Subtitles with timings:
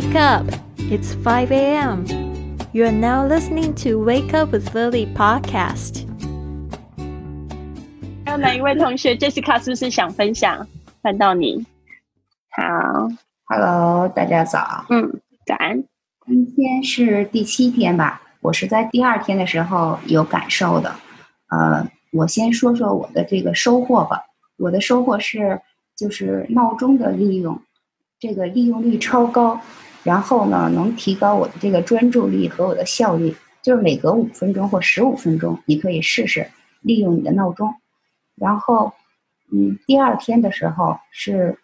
[0.00, 0.46] Wake up!
[0.90, 2.06] It's 5 a.m.
[2.72, 6.06] You are now listening to Wake Up with Lily podcast.
[8.24, 10.66] 还有哪一位同学 Jessica 是不是想分享？
[11.02, 11.66] 看到你，
[12.48, 13.10] 好
[13.44, 15.84] ，Hello，大家早，嗯，早安。
[16.26, 18.22] 今天是第七天吧？
[18.40, 20.94] 我是在第二天的时候有感受的。
[21.50, 24.22] 呃，我先说说我的这个收获吧。
[24.56, 25.60] 我的收获是，
[25.94, 27.60] 就是闹钟的利用，
[28.18, 29.60] 这个利用率超高。
[30.02, 33.34] 然后呢，能提高我的这个专注力和我的效率。
[33.62, 36.50] 就是每隔五分钟或十五分钟，你可以试试
[36.80, 37.74] 利用你的闹钟。
[38.34, 38.94] 然后，
[39.52, 41.58] 嗯，第二天的时候是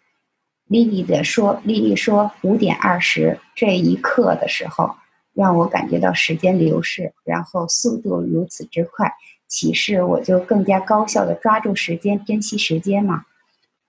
[0.67, 4.95] 丽丽的说，丽丽说五点二十这一刻的时候，
[5.33, 9.11] 让我感觉到时间流逝，然后速度如此之快，
[9.47, 13.25] 启示我就更加高效的抓住时间，珍惜时间嘛。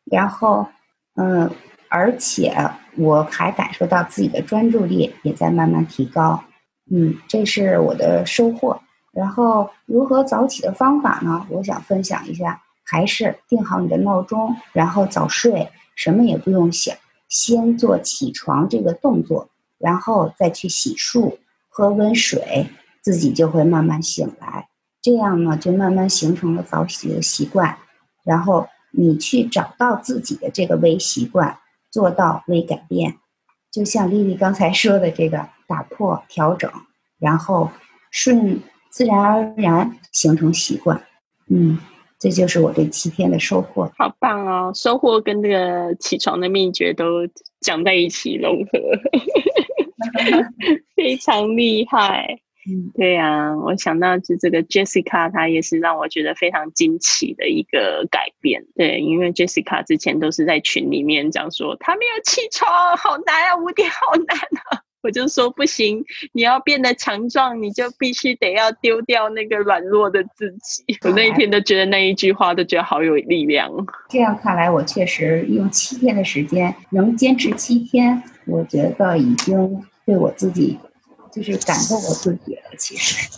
[0.06, 0.67] 然后，
[1.17, 1.51] 嗯。
[1.88, 2.55] 而且
[2.97, 6.44] 我还感受到自己的专注力也在慢慢提高，
[6.91, 8.81] 嗯，这是我的收获。
[9.12, 11.47] 然后如何早起的方法呢？
[11.50, 16.94] 我想分享一下，还是定好你的闹钟，然后早睡，什么也不用想，
[17.28, 22.69] 先做起床这个动作，然后再去洗漱、喝温水，
[23.03, 24.69] 自己就会慢慢醒来。
[25.00, 27.77] 这样呢，就慢慢形成了早起的习惯。
[28.25, 31.59] 然后你去找到自己的这个微习惯。
[31.91, 33.17] 做到微改变，
[33.70, 36.70] 就像丽丽刚才说的，这个打破、调整，
[37.19, 37.70] 然后
[38.11, 41.03] 顺自然而然形成习惯。
[41.48, 41.78] 嗯，
[42.19, 43.91] 这就是我这七天的收获。
[43.97, 44.72] 好棒哦！
[44.75, 47.27] 收获跟这个起床的秘诀都
[47.61, 48.78] 讲在一起融合，
[50.94, 52.41] 非常厉害。
[52.69, 58.62] 嗯，对呀，我想到就这个 Jessica，她也是让我觉得非常惊奇的一个改变。
[58.75, 64.83] 对，因为 Jessica 之前都是在群里面讲说她没有起床，好难啊，五点好难啊。
[65.00, 70.84] 我就说不行，你要变得强壮，你就必须得要丢掉那个软弱的自己。
[71.04, 73.70] 我那一天都觉得那一句话都觉得好有力量。
[74.09, 80.76] 这样看来，我确实用七天的时间能坚持七天，我觉得已经对我自己。
[81.33, 83.28] 就是感动我自己了，其实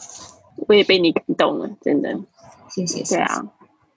[0.68, 2.18] 我也被你感动了，真的，
[2.68, 3.44] 谢谢，对啊。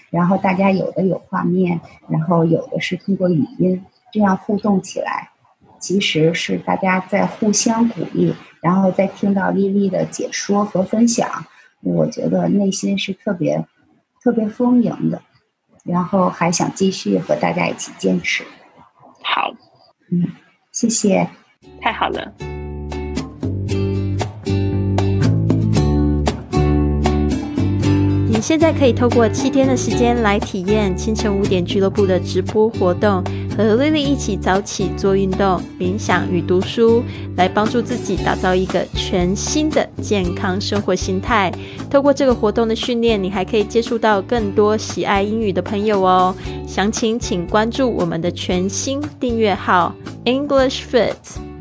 [0.10, 5.32] 然后大家有的有画面，然后有的是通过语音，这样互动起来，
[5.80, 11.46] 其实是大家在互相鼓励，然后再听到丽丽的解说和分享，
[11.82, 13.66] 我觉得内心是特别
[14.22, 15.22] 特别丰盈的，
[15.84, 18.44] 然后还想继续和大家一起坚持。
[19.24, 19.52] 好，
[20.12, 20.28] 嗯，
[20.72, 21.28] 谢谢，
[21.82, 22.53] 太好了。
[28.44, 33.24] 现在可以透过七天的时间来体验清晨五点俱乐部的直播活动，
[33.56, 37.02] 和 Lily 一起早起做运动、冥想与读书，
[37.38, 41.50] 来帮助自己打造一个全新的健康生活心态。
[41.90, 46.36] 透过这个活动的训练，你还可以接触到更多喜爱英语的朋友哦。
[46.68, 49.96] 详情请关注我们的全新订阅号
[50.26, 51.16] English Fit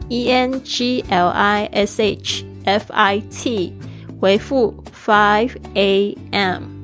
[0.08, 3.72] E N G L I S H F I T，
[4.18, 6.81] 回复5 a.m.